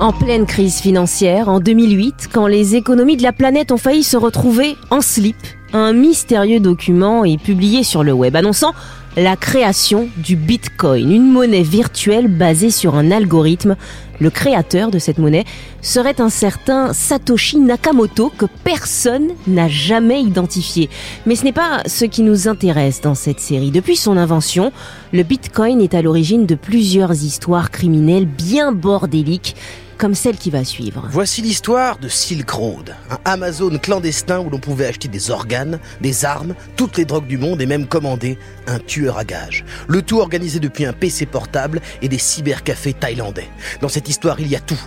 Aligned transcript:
En 0.00 0.12
pleine 0.12 0.44
crise 0.44 0.80
financière, 0.80 1.48
en 1.48 1.60
2008, 1.60 2.28
quand 2.32 2.48
les 2.48 2.74
économies 2.74 3.16
de 3.16 3.22
la 3.22 3.32
planète 3.32 3.70
ont 3.70 3.76
failli 3.76 4.02
se 4.02 4.16
retrouver 4.16 4.76
en 4.90 5.00
slip, 5.00 5.36
un 5.72 5.92
mystérieux 5.92 6.58
document 6.58 7.24
est 7.24 7.40
publié 7.40 7.84
sur 7.84 8.02
le 8.02 8.12
web 8.12 8.34
annonçant 8.34 8.72
la 9.16 9.36
création 9.36 10.08
du 10.16 10.34
Bitcoin, 10.34 11.12
une 11.12 11.30
monnaie 11.30 11.62
virtuelle 11.62 12.26
basée 12.26 12.70
sur 12.70 12.96
un 12.96 13.12
algorithme. 13.12 13.76
Le 14.18 14.30
créateur 14.30 14.90
de 14.90 14.98
cette 14.98 15.18
monnaie 15.18 15.44
serait 15.82 16.20
un 16.20 16.28
certain 16.28 16.92
Satoshi 16.92 17.58
Nakamoto 17.58 18.32
que 18.36 18.46
personne 18.64 19.28
n'a 19.46 19.68
jamais 19.68 20.20
identifié. 20.20 20.90
Mais 21.26 21.36
ce 21.36 21.44
n'est 21.44 21.52
pas 21.52 21.82
ce 21.86 22.04
qui 22.04 22.22
nous 22.22 22.48
intéresse 22.48 23.00
dans 23.00 23.14
cette 23.14 23.40
série. 23.40 23.70
Depuis 23.70 23.96
son 23.96 24.16
invention, 24.16 24.72
le 25.12 25.22
Bitcoin 25.22 25.80
est 25.80 25.94
à 25.94 26.02
l'origine 26.02 26.46
de 26.46 26.56
plusieurs 26.56 27.12
histoires 27.12 27.70
criminelles 27.70 28.26
bien 28.26 28.72
bordéliques 28.72 29.54
comme 29.98 30.14
celle 30.14 30.36
qui 30.36 30.50
va 30.50 30.64
suivre. 30.64 31.06
Voici 31.10 31.42
l'histoire 31.42 31.98
de 31.98 32.08
Silk 32.08 32.50
Road, 32.50 32.94
un 33.10 33.18
Amazon 33.24 33.78
clandestin 33.78 34.40
où 34.40 34.50
l'on 34.50 34.58
pouvait 34.58 34.86
acheter 34.86 35.08
des 35.08 35.30
organes, 35.30 35.78
des 36.00 36.24
armes, 36.24 36.54
toutes 36.76 36.96
les 36.96 37.04
drogues 37.04 37.26
du 37.26 37.38
monde 37.38 37.60
et 37.60 37.66
même 37.66 37.86
commander 37.86 38.38
un 38.66 38.78
tueur 38.78 39.18
à 39.18 39.24
gages. 39.24 39.64
Le 39.88 40.02
tout 40.02 40.20
organisé 40.20 40.60
depuis 40.60 40.84
un 40.84 40.92
PC 40.92 41.26
portable 41.26 41.80
et 42.02 42.08
des 42.08 42.18
cybercafés 42.18 42.94
thaïlandais. 42.94 43.48
Dans 43.80 43.88
cette 43.88 44.08
histoire, 44.08 44.40
il 44.40 44.48
y 44.48 44.56
a 44.56 44.60
tout. 44.60 44.80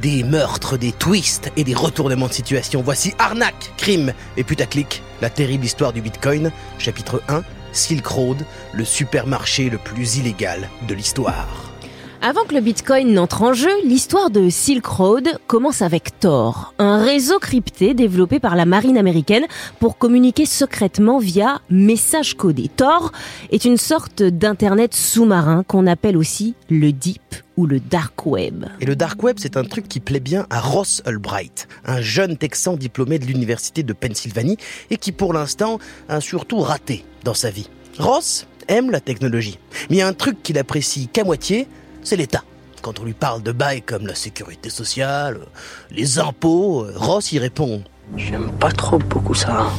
Des 0.00 0.24
meurtres, 0.24 0.76
des 0.76 0.92
twists 0.92 1.50
et 1.56 1.64
des 1.64 1.74
retournements 1.74 2.28
de 2.28 2.32
situation. 2.32 2.82
Voici 2.82 3.14
arnaque, 3.18 3.72
crime 3.76 4.12
et 4.36 4.44
putaclic, 4.44 5.02
la 5.20 5.30
terrible 5.30 5.64
histoire 5.64 5.92
du 5.92 6.00
Bitcoin, 6.00 6.50
chapitre 6.78 7.22
1, 7.28 7.42
Silk 7.72 8.06
Road, 8.06 8.44
le 8.74 8.84
supermarché 8.84 9.70
le 9.70 9.78
plus 9.78 10.16
illégal 10.16 10.68
de 10.86 10.94
l'histoire. 10.94 11.71
Avant 12.24 12.44
que 12.44 12.54
le 12.54 12.60
Bitcoin 12.60 13.14
n'entre 13.14 13.42
en 13.42 13.52
jeu, 13.52 13.72
l'histoire 13.82 14.30
de 14.30 14.48
Silk 14.48 14.86
Road 14.86 15.40
commence 15.48 15.82
avec 15.82 16.20
Tor, 16.20 16.72
un 16.78 17.02
réseau 17.02 17.40
crypté 17.40 17.94
développé 17.94 18.38
par 18.38 18.54
la 18.54 18.64
marine 18.64 18.96
américaine 18.96 19.44
pour 19.80 19.98
communiquer 19.98 20.46
secrètement 20.46 21.18
via 21.18 21.60
messages 21.68 22.36
codés. 22.36 22.70
Tor 22.76 23.10
est 23.50 23.64
une 23.64 23.76
sorte 23.76 24.22
d'internet 24.22 24.94
sous-marin 24.94 25.64
qu'on 25.64 25.88
appelle 25.88 26.16
aussi 26.16 26.54
le 26.70 26.92
Deep 26.92 27.34
ou 27.56 27.66
le 27.66 27.80
Dark 27.80 28.24
Web. 28.24 28.66
Et 28.80 28.86
le 28.86 28.94
Dark 28.94 29.20
Web, 29.20 29.38
c'est 29.40 29.56
un 29.56 29.64
truc 29.64 29.88
qui 29.88 29.98
plaît 29.98 30.20
bien 30.20 30.46
à 30.48 30.60
Ross 30.60 31.02
Albright, 31.04 31.66
un 31.84 32.00
jeune 32.00 32.36
Texan 32.36 32.76
diplômé 32.76 33.18
de 33.18 33.26
l'université 33.26 33.82
de 33.82 33.92
Pennsylvanie 33.92 34.58
et 34.90 34.96
qui 34.96 35.10
pour 35.10 35.32
l'instant 35.32 35.80
a 36.08 36.20
surtout 36.20 36.60
raté 36.60 37.04
dans 37.24 37.34
sa 37.34 37.50
vie. 37.50 37.68
Ross 37.98 38.46
aime 38.68 38.92
la 38.92 39.00
technologie, 39.00 39.58
mais 39.90 39.96
il 39.96 39.98
y 39.98 40.02
a 40.02 40.06
un 40.06 40.12
truc 40.12 40.40
qu'il 40.44 40.56
apprécie 40.56 41.08
qu'à 41.08 41.24
moitié, 41.24 41.66
c'est 42.02 42.16
l'État. 42.16 42.44
Quand 42.82 42.98
on 42.98 43.04
lui 43.04 43.14
parle 43.14 43.42
de 43.42 43.52
bails 43.52 43.82
comme 43.82 44.06
la 44.06 44.14
sécurité 44.14 44.68
sociale, 44.68 45.38
les 45.90 46.18
impôts, 46.18 46.86
Ross 46.96 47.32
y 47.32 47.38
répond 47.38 47.82
J'aime 48.16 48.50
pas 48.58 48.72
trop 48.72 48.98
beaucoup 48.98 49.34
ça. 49.34 49.70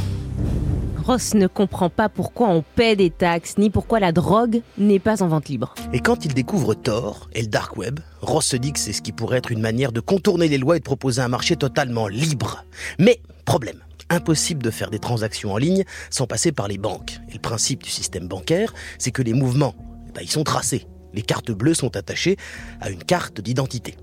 Ross 1.06 1.34
ne 1.34 1.48
comprend 1.48 1.90
pas 1.90 2.08
pourquoi 2.08 2.48
on 2.48 2.64
paie 2.76 2.96
des 2.96 3.10
taxes, 3.10 3.58
ni 3.58 3.70
pourquoi 3.70 4.00
la 4.00 4.14
drogue 4.14 4.62
n'est 4.78 5.00
pas 5.00 5.22
en 5.22 5.28
vente 5.28 5.50
libre. 5.50 5.76
Et 5.92 6.00
quand 6.00 6.24
il 6.24 6.34
découvre 6.34 6.76
Tor 6.76 7.30
et 7.34 7.42
le 7.42 7.48
Dark 7.48 7.76
Web, 7.76 8.00
Ross 8.22 8.46
se 8.46 8.56
dit 8.56 8.72
que 8.72 8.80
c'est 8.80 8.94
ce 8.94 9.02
qui 9.02 9.12
pourrait 9.12 9.40
être 9.40 9.52
une 9.52 9.60
manière 9.60 9.92
de 9.92 10.00
contourner 10.00 10.48
les 10.48 10.58
lois 10.58 10.78
et 10.78 10.80
de 10.80 10.86
proposer 10.86 11.22
un 11.22 11.28
marché 11.28 11.58
totalement 11.58 12.08
libre. 12.08 12.64
Mais, 13.00 13.20
problème, 13.44 13.80
impossible 14.10 14.64
de 14.64 14.72
faire 14.72 14.90
des 14.90 15.00
transactions 15.00 15.52
en 15.52 15.58
ligne 15.58 15.84
sans 16.10 16.26
passer 16.26 16.54
par 16.54 16.70
les 16.70 16.78
banques. 16.78 17.20
Et 17.30 17.34
le 17.34 17.40
principe 17.40 17.84
du 17.84 17.90
système 17.90 18.30
bancaire, 18.30 18.74
c'est 18.98 19.12
que 19.12 19.22
les 19.22 19.34
mouvements, 19.34 19.76
bah, 20.16 20.22
ils 20.22 20.32
sont 20.32 20.46
tracés. 20.46 20.88
Les 21.14 21.22
cartes 21.22 21.52
bleues 21.52 21.74
sont 21.74 21.96
attachées 21.96 22.38
à 22.82 22.90
une 22.90 23.04
carte 23.04 23.42
d'identité. 23.42 23.96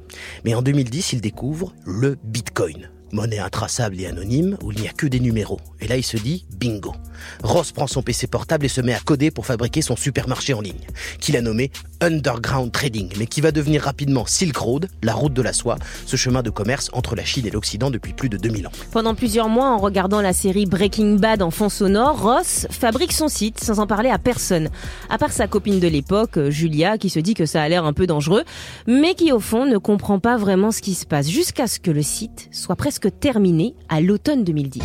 Mais 0.44 0.54
en 0.54 0.62
2010, 0.62 1.14
il 1.14 1.20
découvre 1.20 1.72
le 1.84 2.16
Bitcoin, 2.24 2.90
monnaie 3.12 3.38
intraçable 3.38 4.00
et 4.00 4.06
anonyme 4.06 4.56
où 4.62 4.72
il 4.72 4.80
n'y 4.80 4.88
a 4.88 4.92
que 4.92 5.06
des 5.06 5.20
numéros. 5.20 5.60
Et 5.80 5.88
là, 5.88 5.96
il 5.96 6.04
se 6.04 6.16
dit 6.16 6.46
bingo. 6.58 6.94
Ross 7.42 7.72
prend 7.72 7.86
son 7.86 8.02
PC 8.02 8.26
portable 8.26 8.66
et 8.66 8.68
se 8.68 8.80
met 8.80 8.94
à 8.94 9.00
coder 9.00 9.30
pour 9.30 9.46
fabriquer 9.46 9.82
son 9.82 9.96
supermarché 9.96 10.54
en 10.54 10.60
ligne, 10.60 10.86
qu'il 11.20 11.36
a 11.36 11.42
nommé 11.42 11.70
Underground 12.00 12.72
Trading, 12.72 13.10
mais 13.18 13.26
qui 13.26 13.40
va 13.40 13.52
devenir 13.52 13.82
rapidement 13.82 14.24
Silk 14.26 14.56
Road, 14.56 14.88
la 15.02 15.14
route 15.14 15.32
de 15.32 15.42
la 15.42 15.52
soie, 15.52 15.76
ce 16.06 16.16
chemin 16.16 16.42
de 16.42 16.50
commerce 16.50 16.90
entre 16.92 17.14
la 17.14 17.24
Chine 17.24 17.46
et 17.46 17.50
l'Occident 17.50 17.90
depuis 17.90 18.12
plus 18.12 18.28
de 18.28 18.36
2000 18.36 18.66
ans. 18.66 18.72
Pendant 18.92 19.14
plusieurs 19.14 19.48
mois, 19.48 19.70
en 19.70 19.78
regardant 19.78 20.20
la 20.20 20.32
série 20.32 20.66
Breaking 20.66 21.16
Bad 21.16 21.42
en 21.42 21.50
fond 21.50 21.68
sonore, 21.68 22.20
Ross 22.20 22.66
fabrique 22.70 23.12
son 23.12 23.28
site 23.28 23.62
sans 23.62 23.80
en 23.80 23.86
parler 23.86 24.10
à 24.10 24.18
personne, 24.18 24.70
à 25.08 25.18
part 25.18 25.32
sa 25.32 25.46
copine 25.46 25.80
de 25.80 25.88
l'époque, 25.88 26.48
Julia, 26.48 26.98
qui 26.98 27.10
se 27.10 27.20
dit 27.20 27.34
que 27.34 27.46
ça 27.46 27.62
a 27.62 27.68
l'air 27.68 27.84
un 27.84 27.92
peu 27.92 28.06
dangereux, 28.06 28.44
mais 28.86 29.14
qui 29.14 29.32
au 29.32 29.40
fond 29.40 29.66
ne 29.66 29.78
comprend 29.78 30.18
pas 30.18 30.36
vraiment 30.36 30.70
ce 30.70 30.80
qui 30.80 30.94
se 30.94 31.06
passe, 31.06 31.28
jusqu'à 31.28 31.66
ce 31.66 31.80
que 31.80 31.90
le 31.90 32.02
site 32.02 32.48
soit 32.50 32.76
presque 32.76 32.99
terminé 33.08 33.74
à 33.88 34.00
l'automne 34.00 34.44
2010. 34.44 34.82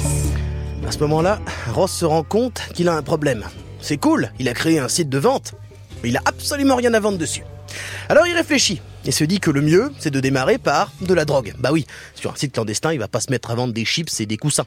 À 0.87 0.91
ce 0.91 0.99
moment-là, 0.99 1.39
Ross 1.73 1.91
se 1.91 2.05
rend 2.05 2.23
compte 2.23 2.61
qu'il 2.73 2.87
a 2.87 2.95
un 2.95 3.01
problème. 3.01 3.43
C'est 3.79 3.97
cool, 3.97 4.31
il 4.39 4.49
a 4.49 4.53
créé 4.53 4.79
un 4.79 4.87
site 4.87 5.09
de 5.09 5.17
vente, 5.17 5.53
mais 6.01 6.09
il 6.09 6.17
a 6.17 6.21
absolument 6.25 6.75
rien 6.75 6.93
à 6.93 6.99
vendre 6.99 7.17
dessus. 7.17 7.43
Alors 8.09 8.27
il 8.27 8.35
réfléchit 8.35 8.81
et 9.05 9.11
se 9.11 9.23
dit 9.23 9.39
que 9.39 9.51
le 9.51 9.61
mieux, 9.61 9.91
c'est 9.99 10.11
de 10.11 10.19
démarrer 10.19 10.57
par 10.57 10.91
de 11.01 11.13
la 11.13 11.25
drogue. 11.25 11.53
Bah 11.59 11.69
oui, 11.71 11.85
sur 12.16 12.31
un 12.31 12.35
site 12.35 12.53
clandestin, 12.53 12.93
il 12.93 12.99
va 12.99 13.07
pas 13.07 13.19
se 13.19 13.31
mettre 13.31 13.51
à 13.51 13.55
vendre 13.55 13.73
des 13.73 13.85
chips 13.85 14.19
et 14.19 14.25
des 14.25 14.38
coussins. 14.38 14.66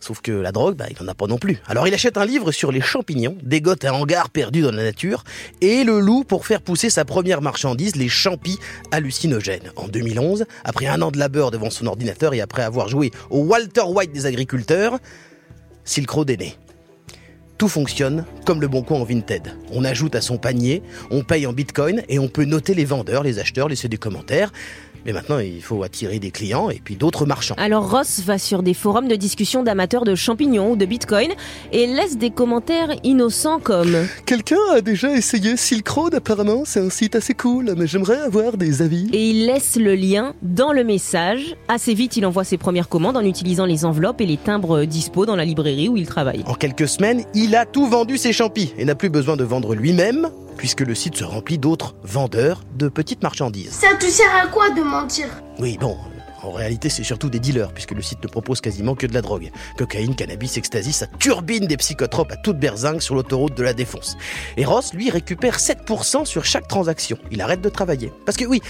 Sauf 0.00 0.20
que 0.20 0.32
la 0.32 0.52
drogue, 0.52 0.76
bah, 0.76 0.86
il 0.90 1.02
en 1.02 1.08
a 1.08 1.14
pas 1.14 1.26
non 1.26 1.38
plus. 1.38 1.58
Alors 1.66 1.88
il 1.88 1.94
achète 1.94 2.16
un 2.16 2.24
livre 2.24 2.52
sur 2.52 2.72
les 2.72 2.80
champignons, 2.80 3.36
dégote 3.42 3.84
un 3.84 3.92
hangar 3.92 4.30
perdu 4.30 4.62
dans 4.62 4.72
la 4.72 4.82
nature, 4.82 5.24
et 5.60 5.84
le 5.84 6.00
loup 6.00 6.24
pour 6.24 6.46
faire 6.46 6.62
pousser 6.62 6.90
sa 6.90 7.04
première 7.04 7.42
marchandise, 7.42 7.96
les 7.96 8.08
champis 8.08 8.58
hallucinogènes. 8.92 9.72
En 9.76 9.88
2011, 9.88 10.44
après 10.64 10.86
un 10.86 11.02
an 11.02 11.10
de 11.10 11.18
labeur 11.18 11.50
devant 11.50 11.70
son 11.70 11.86
ordinateur 11.86 12.34
et 12.34 12.40
après 12.40 12.62
avoir 12.62 12.88
joué 12.88 13.10
au 13.30 13.40
Walter 13.40 13.82
White 13.82 14.12
des 14.12 14.26
agriculteurs, 14.26 14.98
Silk 15.84 16.10
Road 16.10 16.30
est 16.30 16.36
né. 16.36 16.56
Tout 17.60 17.68
fonctionne 17.68 18.24
comme 18.46 18.62
le 18.62 18.68
bon 18.68 18.80
coin 18.80 19.00
en 19.00 19.04
Vinted. 19.04 19.54
On 19.70 19.84
ajoute 19.84 20.14
à 20.14 20.22
son 20.22 20.38
panier, 20.38 20.82
on 21.10 21.22
paye 21.22 21.46
en 21.46 21.52
bitcoin 21.52 22.00
et 22.08 22.18
on 22.18 22.26
peut 22.26 22.46
noter 22.46 22.72
les 22.72 22.86
vendeurs, 22.86 23.22
les 23.22 23.38
acheteurs, 23.38 23.68
laisser 23.68 23.86
des 23.86 23.98
commentaires. 23.98 24.50
Mais 25.06 25.12
maintenant, 25.12 25.38
il 25.38 25.62
faut 25.62 25.82
attirer 25.82 26.18
des 26.18 26.30
clients 26.30 26.68
et 26.68 26.80
puis 26.82 26.96
d'autres 26.96 27.24
marchands. 27.24 27.54
Alors 27.56 27.90
Ross 27.90 28.20
va 28.20 28.38
sur 28.38 28.62
des 28.62 28.74
forums 28.74 29.08
de 29.08 29.16
discussion 29.16 29.62
d'amateurs 29.62 30.04
de 30.04 30.14
champignons 30.14 30.72
ou 30.72 30.76
de 30.76 30.84
bitcoin 30.84 31.30
et 31.72 31.86
laisse 31.86 32.18
des 32.18 32.30
commentaires 32.30 32.90
innocents 33.02 33.60
comme 33.60 33.96
Quelqu'un 34.26 34.58
a 34.74 34.80
déjà 34.80 35.10
essayé 35.12 35.56
Silk 35.56 35.88
Road 35.88 36.14
apparemment, 36.14 36.64
c'est 36.66 36.80
un 36.80 36.90
site 36.90 37.14
assez 37.14 37.34
cool, 37.34 37.74
mais 37.76 37.86
j'aimerais 37.86 38.18
avoir 38.18 38.56
des 38.56 38.82
avis. 38.82 39.08
Et 39.12 39.30
il 39.30 39.46
laisse 39.46 39.76
le 39.76 39.94
lien 39.94 40.34
dans 40.42 40.72
le 40.72 40.84
message. 40.84 41.56
Assez 41.68 41.94
vite, 41.94 42.16
il 42.16 42.26
envoie 42.26 42.44
ses 42.44 42.58
premières 42.58 42.88
commandes 42.88 43.16
en 43.16 43.24
utilisant 43.24 43.64
les 43.64 43.84
enveloppes 43.84 44.20
et 44.20 44.26
les 44.26 44.36
timbres 44.36 44.84
dispo 44.84 45.24
dans 45.24 45.36
la 45.36 45.44
librairie 45.44 45.88
où 45.88 45.96
il 45.96 46.06
travaille. 46.06 46.42
En 46.46 46.54
quelques 46.54 46.88
semaines, 46.88 47.24
il 47.34 47.49
a 47.54 47.66
tout 47.66 47.86
vendu 47.86 48.18
ses 48.18 48.32
champis 48.32 48.74
et 48.78 48.84
n'a 48.84 48.94
plus 48.94 49.10
besoin 49.10 49.36
de 49.36 49.44
vendre 49.44 49.74
lui-même 49.74 50.30
puisque 50.56 50.80
le 50.80 50.94
site 50.94 51.16
se 51.16 51.24
remplit 51.24 51.56
d'autres 51.56 51.94
vendeurs 52.02 52.62
de 52.76 52.88
petites 52.88 53.22
marchandises. 53.22 53.72
Ça 53.72 53.96
te 53.98 54.04
sert 54.04 54.34
à 54.42 54.46
quoi 54.46 54.68
de 54.70 54.82
mentir? 54.82 55.26
Oui, 55.58 55.78
bon, 55.80 55.96
en 56.42 56.50
réalité, 56.52 56.88
c'est 56.88 57.04
surtout 57.04 57.28
des 57.28 57.38
dealers, 57.38 57.72
puisque 57.72 57.92
le 57.92 58.02
site 58.02 58.22
ne 58.22 58.28
propose 58.28 58.60
quasiment 58.60 58.94
que 58.94 59.06
de 59.06 59.14
la 59.14 59.22
drogue. 59.22 59.50
Cocaïne, 59.76 60.14
cannabis, 60.14 60.56
ecstasy, 60.56 60.92
ça 60.92 61.06
turbine 61.18 61.66
des 61.66 61.76
psychotropes 61.76 62.32
à 62.32 62.36
toute 62.36 62.58
berzingue 62.58 63.00
sur 63.00 63.14
l'autoroute 63.14 63.56
de 63.56 63.62
la 63.62 63.72
Défense. 63.72 64.16
Et 64.56 64.64
Ross, 64.64 64.94
lui, 64.94 65.10
récupère 65.10 65.58
7% 65.58 66.24
sur 66.24 66.44
chaque 66.44 66.68
transaction. 66.68 67.18
Il 67.30 67.40
arrête 67.40 67.60
de 67.60 67.68
travailler. 67.68 68.12
Parce 68.24 68.36
que 68.36 68.44
oui, 68.44 68.60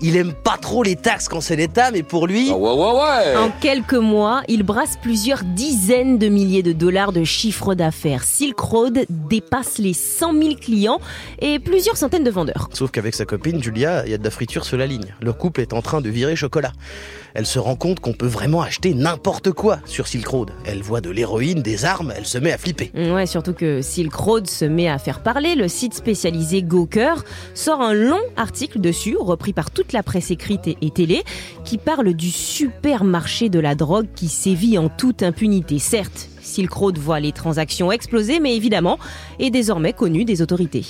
il 0.00 0.16
aime 0.16 0.32
pas 0.32 0.56
trop 0.60 0.82
les 0.82 0.96
taxes 0.96 1.28
quand 1.28 1.40
c'est 1.40 1.56
l'État, 1.56 1.90
mais 1.90 2.02
pour 2.02 2.26
lui... 2.26 2.48
Ah 2.50 2.56
ouais, 2.56 2.72
ouais, 2.72 2.92
ouais. 2.92 3.36
En 3.36 3.50
quelques 3.60 3.94
mois, 3.94 4.42
il 4.48 4.62
brasse 4.62 4.96
plusieurs 5.00 5.44
dizaines 5.44 6.18
de 6.18 6.28
milliers 6.28 6.62
de 6.62 6.72
dollars 6.72 7.12
de 7.12 7.24
chiffre 7.24 7.74
d'affaires. 7.74 8.24
Silk 8.24 8.58
Road 8.58 9.06
dépasse 9.08 9.78
les 9.78 9.94
100 9.94 10.32
000 10.32 10.54
clients 10.56 11.00
et 11.40 11.58
plusieurs 11.58 11.96
centaines 11.96 12.24
de 12.24 12.30
vendeurs. 12.30 12.68
Sauf 12.72 12.90
qu'avec 12.90 13.14
sa 13.14 13.24
copine, 13.24 13.62
Julia, 13.62 14.04
il 14.06 14.10
y 14.10 14.14
a 14.14 14.18
de 14.18 14.24
la 14.24 14.30
friture 14.30 14.64
sur 14.64 14.76
la 14.76 14.86
ligne. 14.86 15.14
Leur 15.20 15.36
couple 15.36 15.60
est 15.60 15.72
en 15.72 15.82
train 15.82 16.00
de 16.00 16.08
virer 16.08 16.36
chocolat 16.36 16.72
elle 17.34 17.46
se 17.46 17.58
rend 17.58 17.76
compte 17.76 18.00
qu'on 18.00 18.12
peut 18.12 18.26
vraiment 18.26 18.62
acheter 18.62 18.94
n'importe 18.94 19.52
quoi 19.52 19.78
sur 19.84 20.06
Silk 20.06 20.26
Road. 20.26 20.50
Elle 20.64 20.82
voit 20.82 21.00
de 21.00 21.10
l'héroïne, 21.10 21.62
des 21.62 21.84
armes, 21.84 22.12
elle 22.16 22.26
se 22.26 22.38
met 22.38 22.52
à 22.52 22.58
flipper. 22.58 22.90
Ouais, 22.94 23.26
surtout 23.26 23.52
que 23.52 23.82
Silk 23.82 24.14
Road 24.14 24.46
se 24.48 24.64
met 24.64 24.88
à 24.88 24.98
faire 24.98 25.22
parler. 25.22 25.54
Le 25.54 25.68
site 25.68 25.94
spécialisé 25.94 26.62
Gawker 26.62 27.24
sort 27.54 27.80
un 27.80 27.94
long 27.94 28.20
article 28.36 28.80
dessus, 28.80 29.16
repris 29.18 29.52
par 29.52 29.70
toute 29.70 29.92
la 29.92 30.02
presse 30.02 30.30
écrite 30.30 30.68
et 30.68 30.90
télé, 30.90 31.22
qui 31.64 31.78
parle 31.78 32.14
du 32.14 32.30
supermarché 32.30 33.48
de 33.48 33.58
la 33.58 33.74
drogue 33.74 34.06
qui 34.14 34.28
sévit 34.28 34.78
en 34.78 34.88
toute 34.88 35.22
impunité. 35.22 35.78
Certes, 35.78 36.28
Silk 36.40 36.72
Road 36.72 36.98
voit 36.98 37.20
les 37.20 37.32
transactions 37.32 37.92
exploser, 37.92 38.40
mais 38.40 38.56
évidemment 38.56 38.98
est 39.38 39.50
désormais 39.50 39.92
connu 39.92 40.24
des 40.24 40.42
autorités. 40.42 40.84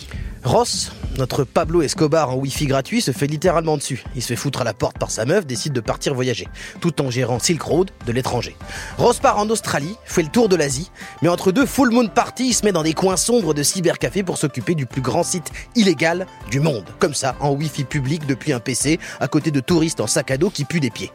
Ross 0.45 0.91
notre 1.19 1.45
Pablo 1.45 1.83
Escobar 1.83 2.31
en 2.31 2.37
wifi 2.37 2.67
gratuit 2.67 3.01
se 3.01 3.11
fait 3.11 3.27
littéralement 3.27 3.77
dessus. 3.77 4.05
Il 4.15 4.23
se 4.23 4.29
fait 4.29 4.37
foutre 4.37 4.61
à 4.61 4.65
la 4.65 4.75
porte 4.75 4.99
par 4.99 5.11
sa 5.11 5.25
meuf, 5.25 5.47
décide 5.47 5.73
de 5.73 5.81
partir 5.81 6.15
voyager, 6.15 6.49
tout 6.81 7.03
en 7.03 7.11
gérant 7.11 7.39
Silk 7.39 7.61
Road 7.63 7.91
de 8.07 8.13
l'étranger. 8.13 8.57
Ross 8.97 9.19
part 9.19 9.39
en 9.39 9.49
Australie, 9.51 9.97
fait 10.05 10.23
le 10.23 10.29
tour 10.29 10.49
de 10.49 10.57
l'Asie, 10.57 10.91
mais 11.23 11.29
entre 11.29 11.53
deux 11.53 11.67
full 11.67 11.91
moon 11.91 12.09
parties, 12.09 12.49
il 12.49 12.55
se 12.55 12.65
met 12.65 12.73
dans 12.73 12.83
des 12.83 12.95
coins 12.95 13.17
sombres 13.17 13.55
de 13.55 13.63
cybercafé 13.63 14.23
pour 14.23 14.39
s'occuper 14.39 14.75
du 14.75 14.87
plus 14.87 15.03
grand 15.03 15.23
site 15.23 15.51
illégal 15.75 16.27
du 16.51 16.61
monde. 16.61 16.85
Comme 16.99 17.15
ça, 17.15 17.35
en 17.41 17.51
wifi 17.53 17.85
public 17.85 18.27
depuis 18.27 18.53
un 18.53 18.61
PC, 18.61 18.99
à 19.19 19.29
côté 19.29 19.51
de 19.51 19.61
touristes 19.61 20.01
en 20.01 20.07
sac 20.07 20.31
à 20.31 20.37
dos 20.37 20.51
qui 20.51 20.65
puent 20.65 20.81
des 20.81 20.91
pieds. 20.91 21.11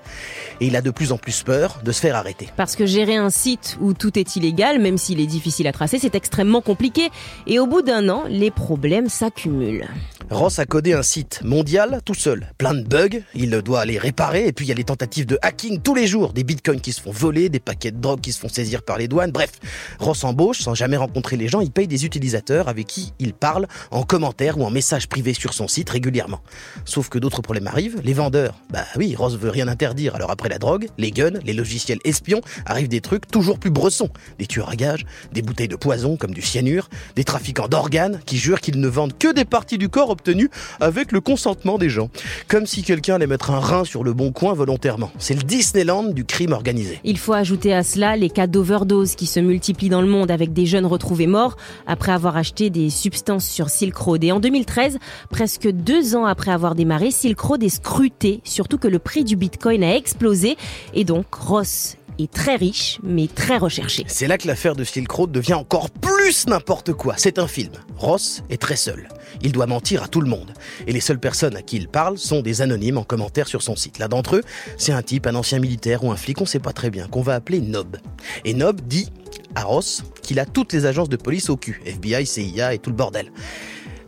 Et 0.59 0.67
il 0.67 0.75
a 0.75 0.81
de 0.81 0.91
plus 0.91 1.11
en 1.11 1.17
plus 1.17 1.43
peur 1.43 1.79
de 1.83 1.91
se 1.91 1.99
faire 1.99 2.15
arrêter. 2.15 2.49
Parce 2.57 2.75
que 2.75 2.85
gérer 2.85 3.15
un 3.15 3.29
site 3.29 3.77
où 3.79 3.93
tout 3.93 4.17
est 4.19 4.35
illégal, 4.35 4.79
même 4.79 4.97
s'il 4.97 5.19
est 5.19 5.25
difficile 5.25 5.67
à 5.67 5.71
tracer, 5.71 5.99
c'est 5.99 6.15
extrêmement 6.15 6.61
compliqué. 6.61 7.09
Et 7.47 7.59
au 7.59 7.67
bout 7.67 7.81
d'un 7.81 8.09
an, 8.09 8.23
les 8.27 8.51
problèmes 8.51 9.09
s'accumulent. 9.09 9.84
Yeah. 9.85 10.14
Ross 10.31 10.57
a 10.57 10.65
codé 10.65 10.93
un 10.93 11.03
site 11.03 11.41
mondial 11.43 12.01
tout 12.03 12.15
seul. 12.15 12.51
Plein 12.57 12.73
de 12.73 12.81
bugs, 12.81 13.21
il 13.35 13.51
doit 13.61 13.85
les 13.85 13.99
réparer, 13.99 14.47
et 14.47 14.53
puis 14.53 14.65
il 14.65 14.69
y 14.69 14.71
a 14.71 14.75
les 14.75 14.83
tentatives 14.83 15.27
de 15.27 15.37
hacking 15.43 15.81
tous 15.81 15.93
les 15.93 16.07
jours, 16.07 16.33
des 16.33 16.43
bitcoins 16.43 16.81
qui 16.81 16.93
se 16.93 17.01
font 17.01 17.11
voler, 17.11 17.47
des 17.47 17.59
paquets 17.59 17.91
de 17.91 17.99
drogue 17.99 18.21
qui 18.21 18.31
se 18.31 18.39
font 18.39 18.49
saisir 18.49 18.81
par 18.81 18.97
les 18.97 19.07
douanes, 19.07 19.31
bref. 19.31 19.51
Ross 19.99 20.23
embauche, 20.23 20.61
sans 20.61 20.73
jamais 20.73 20.97
rencontrer 20.97 21.37
les 21.37 21.47
gens, 21.47 21.61
il 21.61 21.69
paye 21.69 21.87
des 21.87 22.05
utilisateurs 22.05 22.69
avec 22.69 22.87
qui 22.87 23.13
il 23.19 23.33
parle 23.33 23.67
en 23.91 24.01
commentaire 24.01 24.57
ou 24.57 24.63
en 24.63 24.71
message 24.71 25.07
privé 25.07 25.35
sur 25.35 25.53
son 25.53 25.67
site 25.67 25.91
régulièrement. 25.91 26.41
Sauf 26.85 27.09
que 27.09 27.19
d'autres 27.19 27.43
problèmes 27.43 27.67
arrivent, 27.67 28.01
les 28.03 28.13
vendeurs, 28.13 28.55
bah 28.71 28.85
oui, 28.95 29.15
Ross 29.15 29.37
veut 29.37 29.51
rien 29.51 29.67
interdire, 29.67 30.15
alors 30.15 30.31
après 30.31 30.49
la 30.49 30.57
drogue, 30.57 30.87
les 30.97 31.11
guns, 31.11 31.39
les 31.43 31.53
logiciels 31.53 31.99
espions, 32.03 32.41
arrivent 32.65 32.89
des 32.89 33.01
trucs 33.01 33.27
toujours 33.27 33.59
plus 33.59 33.71
bressons. 33.71 34.09
Des 34.39 34.47
tueurs 34.47 34.69
à 34.69 34.75
gages, 34.75 35.05
des 35.33 35.43
bouteilles 35.43 35.67
de 35.67 35.75
poison 35.75 36.17
comme 36.17 36.33
du 36.33 36.41
cyanure, 36.41 36.89
des 37.15 37.23
trafiquants 37.23 37.67
d'organes 37.67 38.19
qui 38.25 38.37
jurent 38.37 38.59
qu'ils 38.61 38.79
ne 38.79 38.87
vendent 38.87 39.17
que 39.17 39.31
des 39.31 39.45
parties 39.45 39.77
du 39.77 39.87
corps 39.87 40.14
obtenues 40.15 40.49
avec 40.79 41.11
le 41.11 41.19
consentement 41.19 41.77
des 41.77 41.89
gens. 41.89 42.09
Comme 42.47 42.65
si 42.65 42.83
quelqu'un 42.83 43.15
allait 43.15 43.27
mettre 43.27 43.51
un 43.51 43.59
rein 43.59 43.83
sur 43.83 44.03
le 44.03 44.13
bon 44.13 44.31
coin 44.31 44.53
volontairement. 44.53 45.11
C'est 45.19 45.33
le 45.33 45.43
Disneyland 45.43 46.03
du 46.03 46.23
crime 46.23 46.53
organisé. 46.53 46.99
Il 47.03 47.17
faut 47.17 47.33
ajouter 47.33 47.73
à 47.73 47.83
cela 47.83 48.15
les 48.15 48.29
cas 48.29 48.47
d'overdose 48.47 49.15
qui 49.15 49.25
se 49.25 49.39
multiplient 49.39 49.89
dans 49.89 50.01
le 50.01 50.07
monde 50.07 50.31
avec 50.31 50.53
des 50.53 50.65
jeunes 50.65 50.85
retrouvés 50.85 51.27
morts 51.27 51.57
après 51.85 52.13
avoir 52.13 52.37
acheté 52.37 52.69
des 52.69 52.89
substances 52.89 53.45
sur 53.45 53.69
Silk 53.69 53.95
Road. 53.97 54.23
Et 54.23 54.31
en 54.31 54.39
2013, 54.39 54.97
presque 55.29 55.69
deux 55.69 56.15
ans 56.15 56.25
après 56.25 56.51
avoir 56.51 56.75
démarré, 56.75 57.11
Silk 57.11 57.39
Road 57.39 57.63
est 57.63 57.69
scruté, 57.69 58.41
surtout 58.43 58.77
que 58.77 58.87
le 58.87 58.99
prix 58.99 59.23
du 59.23 59.35
bitcoin 59.35 59.83
a 59.83 59.95
explosé. 59.95 60.55
Et 60.93 61.03
donc, 61.03 61.33
Ross 61.33 61.97
est 62.19 62.31
très 62.31 62.55
riche, 62.55 62.99
mais 63.03 63.27
très 63.27 63.57
recherché. 63.57 64.03
C'est 64.07 64.27
là 64.27 64.37
que 64.37 64.47
l'affaire 64.47 64.75
de 64.75 64.83
Silk 64.83 65.11
Road 65.11 65.31
devient 65.31 65.53
encore 65.53 65.89
plus 65.89 66.47
n'importe 66.47 66.93
quoi. 66.93 67.15
C'est 67.17 67.39
un 67.39 67.47
film. 67.47 67.71
Ross 67.97 68.43
est 68.49 68.61
très 68.61 68.75
seul. 68.75 69.07
Il 69.41 69.51
doit 69.51 69.67
mentir 69.67 70.03
à 70.03 70.07
tout 70.07 70.21
le 70.21 70.29
monde. 70.29 70.53
Et 70.87 70.93
les 70.93 70.99
seules 70.99 71.19
personnes 71.19 71.55
à 71.55 71.61
qui 71.61 71.77
il 71.77 71.87
parle 71.87 72.17
sont 72.17 72.41
des 72.41 72.61
anonymes 72.61 72.97
en 72.97 73.03
commentaire 73.03 73.47
sur 73.47 73.61
son 73.61 73.75
site. 73.75 73.99
L'un 73.99 74.07
d'entre 74.07 74.37
eux, 74.37 74.43
c'est 74.77 74.91
un 74.91 75.01
type, 75.01 75.27
un 75.27 75.35
ancien 75.35 75.59
militaire 75.59 76.03
ou 76.03 76.11
un 76.11 76.15
flic, 76.15 76.41
on 76.41 76.45
sait 76.45 76.59
pas 76.59 76.73
très 76.73 76.89
bien, 76.89 77.07
qu'on 77.07 77.21
va 77.21 77.35
appeler 77.35 77.61
Nob. 77.61 77.97
Et 78.43 78.53
Nob 78.53 78.81
dit 78.81 79.09
à 79.55 79.63
Ross 79.63 80.03
qu'il 80.21 80.39
a 80.39 80.45
toutes 80.45 80.73
les 80.73 80.85
agences 80.85 81.09
de 81.09 81.17
police 81.17 81.49
au 81.49 81.57
cul, 81.57 81.81
FBI, 81.85 82.25
CIA 82.25 82.73
et 82.73 82.79
tout 82.79 82.89
le 82.89 82.95
bordel. 82.95 83.31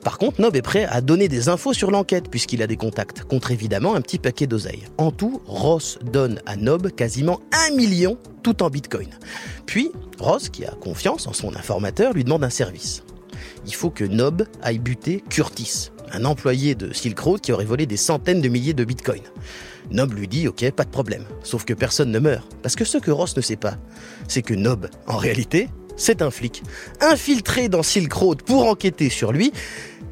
Par 0.07 0.19
contre, 0.19 0.39
Nob 0.39 0.56
est 0.56 0.62
prêt 0.62 0.86
à 0.86 1.01
donner 1.01 1.27
des 1.27 1.50
infos 1.50 1.74
sur 1.74 1.92
l'enquête 1.92 2.30
puisqu'il 2.30 2.63
a 2.63 2.68
des 2.68 2.77
contacts, 2.77 3.25
contre 3.25 3.51
évidemment 3.51 3.94
un 3.94 4.00
petit 4.00 4.19
paquet 4.19 4.48
d'oseille. 4.48 4.86
En 4.98 5.12
tout, 5.12 5.42
Ross 5.45 6.00
donne 6.01 6.39
à 6.45 6.56
Nob 6.56 6.92
quasiment 6.92 7.42
un 7.51 7.75
million 7.75 8.18
tout 8.42 8.63
en 8.63 8.69
bitcoin. 8.69 9.09
Puis, 9.65 9.92
Ross, 10.18 10.48
qui 10.48 10.63
a 10.63 10.71
confiance 10.71 11.27
en 11.27 11.33
son 11.33 11.54
informateur, 11.57 12.13
lui 12.13 12.24
demande 12.24 12.45
un 12.45 12.50
service. 12.50 13.04
Il 13.65 13.75
faut 13.75 13.89
que 13.89 14.06
Nob 14.06 14.48
aille 14.62 14.80
buter 14.80 15.21
Curtis, 15.30 15.89
un 16.13 16.24
employé 16.24 16.74
de 16.74 16.94
Silk 16.94 17.19
Road 17.19 17.42
qui 17.42 17.51
aurait 17.51 17.65
volé 17.65 17.86
des 17.86 17.98
centaines 17.98 18.39
de 18.39 18.48
milliers 18.48 18.74
de 18.74 18.86
bitcoins. 18.86 19.27
Nob 19.92 20.13
lui 20.13 20.30
dit 20.30 20.48
ok, 20.48 20.71
pas 20.71 20.86
de 20.86 20.89
problème, 20.89 21.25
sauf 21.44 21.65
que 21.65 21.74
personne 21.74 22.12
ne 22.12 22.19
meurt. 22.19 22.48
Parce 22.63 22.77
que 22.77 22.86
ce 22.86 22.98
que 22.98 23.12
Ross 23.12 23.36
ne 23.36 23.42
sait 23.42 23.57
pas, 23.57 23.75
c'est 24.30 24.42
que 24.42 24.54
Nob, 24.54 24.89
en 25.06 25.18
réalité, 25.18 25.68
c'est 25.98 26.21
un 26.21 26.31
flic, 26.31 26.63
infiltré 27.01 27.68
dans 27.68 27.83
Silk 27.83 28.13
Road 28.13 28.44
pour 28.44 28.68
enquêter 28.68 29.09
sur 29.09 29.31
lui, 29.31 29.51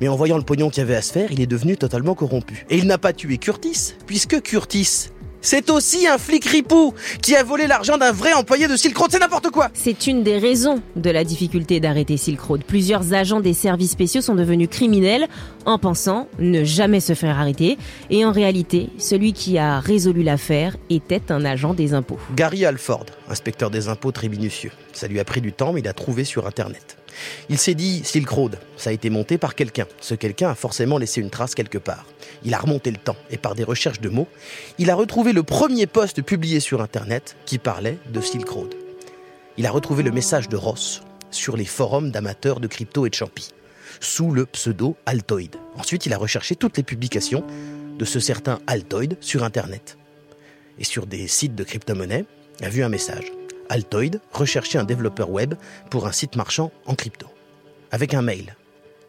mais 0.02 0.08
en 0.08 0.16
voyant 0.16 0.38
le 0.38 0.44
pognon 0.44 0.70
qu'il 0.70 0.80
y 0.80 0.86
avait 0.86 0.96
à 0.96 1.02
se 1.02 1.12
faire, 1.12 1.32
il 1.32 1.42
est 1.42 1.48
devenu 1.48 1.78
totalement 1.78 2.16
corrompu. 2.16 2.66
Et 2.70 2.78
il 2.78 2.88
n'a 2.88 2.98
pas 2.98 3.14
tué 3.14 3.38
Curtis, 3.38 3.94
puisque 4.06 4.42
Curtis, 4.42 5.10
c'est 5.46 5.70
aussi 5.70 6.08
un 6.08 6.18
flic 6.18 6.44
ripou 6.46 6.96
qui 7.22 7.36
a 7.36 7.44
volé 7.44 7.68
l'argent 7.68 8.00
d'un 8.00 8.12
vrai 8.12 8.34
employé 8.34 8.68
de 8.68 8.76
Silk 8.76 8.98
Road, 8.98 9.12
c'est 9.12 9.20
n'importe 9.20 9.52
quoi 9.52 9.70
C'est 9.76 10.08
une 10.08 10.24
des 10.24 10.40
raisons 10.40 10.82
de 10.96 11.12
la 11.12 11.24
difficulté 11.24 11.80
d'arrêter 11.80 12.18
Silk 12.18 12.42
Road. 12.42 12.64
Plusieurs 12.64 13.14
agents 13.14 13.42
des 13.42 13.54
services 13.54 13.92
spéciaux 13.92 14.22
sont 14.22 14.34
devenus 14.34 14.70
criminels 14.70 15.28
en 15.68 15.78
pensant 15.78 16.28
ne 16.40 16.64
jamais 16.64 17.00
se 17.00 17.14
faire 17.14 17.40
arrêter. 17.40 17.78
Et 18.10 18.26
en 18.26 18.32
réalité, 18.32 18.90
celui 18.98 19.34
qui 19.34 19.60
a 19.60 19.80
résolu 19.80 20.24
l'affaire 20.24 20.78
était 20.90 21.32
un 21.32 21.46
agent 21.46 21.76
des 21.76 21.94
impôts. 21.94 22.18
Gary 22.36 22.66
Alford, 22.66 23.06
inspecteur 23.30 23.70
des 23.70 23.88
impôts 23.88 24.12
très 24.12 24.30
minutieux. 24.30 24.72
Ça 24.94 25.08
lui 25.08 25.20
a 25.20 25.26
pris 25.26 25.42
du 25.42 25.54
temps, 25.54 25.74
mais 25.74 25.82
il 25.82 25.88
a 25.88 25.94
trouvé 25.94 26.24
sur 26.24 26.48
Internet. 26.48 26.98
Il 27.50 27.58
s'est 27.58 27.76
dit 27.76 28.02
Silk 28.04 28.30
Road, 28.30 28.60
ça 28.78 28.90
a 28.90 28.94
été 28.94 29.10
monté 29.10 29.38
par 29.38 29.56
quelqu'un. 29.56 29.88
Ce 30.02 30.16
quelqu'un 30.16 30.50
a 30.50 30.56
forcément 30.56 30.98
laissé 30.98 31.22
une 31.22 31.30
trace 31.30 31.56
quelque 31.56 31.78
part. 31.78 32.06
Il 32.44 32.54
a 32.54 32.60
remonté 32.60 32.92
le 32.92 32.98
temps 32.98 33.16
et 33.30 33.38
par 33.38 33.56
des 33.56 33.64
recherches 33.64 34.02
de 34.02 34.10
mots, 34.10 34.28
il 34.78 34.90
a 34.90 34.96
retrouvé 34.96 35.34
le 35.34 35.44
premier 35.44 35.88
post 35.88 36.22
publié 36.22 36.60
sur 36.60 36.82
Internet 36.82 37.36
qui 37.46 37.58
parlait 37.58 37.98
de 38.12 38.22
Silk 38.22 38.50
Road. 38.50 38.76
Il 39.58 39.66
a 39.66 39.72
retrouvé 39.72 40.04
le 40.04 40.12
message 40.12 40.50
de 40.50 40.58
Ross 40.58 41.02
sur 41.32 41.58
les 41.58 41.66
forums 41.66 42.12
d'amateurs 42.12 42.60
de 42.60 42.68
crypto 42.68 43.06
et 43.06 43.10
de 43.10 43.16
champi, 43.16 43.50
sous 44.00 44.32
le 44.32 44.46
pseudo 44.46 44.96
Altoid. 45.06 45.56
Ensuite, 45.78 46.06
il 46.06 46.14
a 46.14 46.18
recherché 46.18 46.56
toutes 46.56 46.78
les 46.78 46.84
publications 46.84 47.44
de 47.98 48.06
ce 48.06 48.20
certain 48.20 48.60
Altoid 48.68 49.18
sur 49.22 49.44
Internet. 49.44 49.98
Et 50.80 50.84
sur 50.84 51.06
des 51.06 51.28
sites 51.28 51.56
de 51.56 51.64
crypto-monnaie, 51.64 52.26
a 52.62 52.70
vu 52.70 52.84
un 52.84 52.90
message. 52.90 53.32
Altoid 53.70 54.20
recherchait 54.32 54.78
un 54.78 54.84
développeur 54.84 55.30
web 55.30 55.56
pour 55.90 56.08
un 56.08 56.12
site 56.12 56.36
marchand 56.36 56.72
en 56.86 56.96
crypto. 56.96 57.28
Avec 57.92 58.14
un 58.14 58.22
mail. 58.22 58.58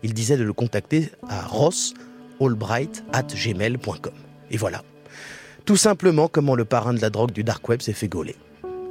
Il 0.03 0.15
disait 0.15 0.37
de 0.37 0.45
le 0.45 0.53
contacter 0.53 1.11
à 1.29 1.43
rossallbright.gmail.com. 1.43 4.13
Et 4.51 4.57
voilà. 4.57 4.83
Tout 5.65 5.77
simplement 5.77 6.29
comment 6.29 6.55
le 6.55 6.65
parrain 6.65 6.95
de 6.95 7.01
la 7.01 7.11
drogue 7.11 7.33
du 7.33 7.43
dark 7.43 7.69
web 7.69 7.83
s'est 7.83 7.93
fait 7.93 8.07
gauler. 8.09 8.37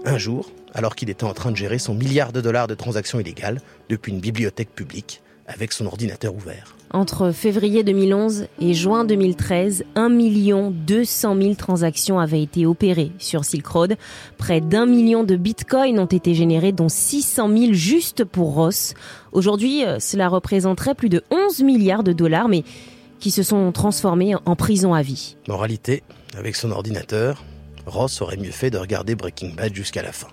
Un 0.04 0.18
jour, 0.18 0.52
alors 0.74 0.96
qu'il 0.96 1.10
était 1.10 1.24
en 1.24 1.34
train 1.34 1.52
de 1.52 1.58
gérer 1.58 1.80
son 1.80 1.96
milliard 1.96 2.34
de 2.34 2.42
dollars 2.42 2.68
de 2.68 2.76
transactions 2.76 3.20
illégales 3.20 3.62
depuis 3.90 4.12
une 4.12 4.20
bibliothèque 4.20 4.76
publique, 4.76 5.24
avec 5.47 5.71
son 5.71 5.86
ordinateur 5.86 6.33
ouvert. 6.33 6.75
Entre 6.92 7.31
février 7.31 7.83
2011 7.83 8.47
et 8.62 8.74
juin 8.74 9.03
2013, 9.06 9.83
1 9.95 10.09
200 10.09 11.36
000 11.42 11.56
transactions 11.56 12.19
avaient 12.19 12.42
été 12.42 12.65
opérées 12.65 13.12
sur 13.19 13.44
Silk 13.44 13.68
Road. 13.68 13.97
Près 14.38 14.62
d'un 14.62 14.86
million 14.86 15.24
de 15.24 15.36
bitcoins 15.36 16.00
ont 16.00 16.06
été 16.06 16.33
générés, 16.33 16.71
dont 16.71 16.89
600 16.89 17.50
000 17.50 17.74
juste 17.74 18.24
pour 18.24 18.53
Ross. 18.53 18.94
Aujourd'hui, 19.33 19.83
euh, 19.83 20.00
cela 20.00 20.30
représenterait 20.30 20.95
plus 20.95 21.09
de 21.09 21.24
11 21.31 21.63
milliards 21.63 22.03
de 22.03 22.13
dollars, 22.13 22.47
mais 22.47 22.63
qui 23.19 23.31
se 23.31 23.44
sont 23.44 23.71
transformés 23.71 24.36
en 24.45 24.56
prison 24.56 24.94
à 24.94 25.01
vie. 25.01 25.36
Moralité, 25.47 26.03
avec 26.38 26.56
son 26.56 26.71
ordinateur, 26.71 27.44
Ross 27.86 28.21
aurait 28.21 28.38
mieux 28.38 28.51
fait 28.51 28.69
de 28.69 28.77
regarder 28.77 29.16
Breaking 29.16 29.54
Bad 29.56 29.73
jusqu'à 29.73 30.02
la 30.02 30.11
fin. 30.11 30.28